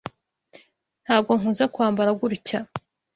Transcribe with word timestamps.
Ntabwo 1.05 1.31
nkunze 1.37 1.65
kwambara 1.73 2.09
gutya. 2.19 2.59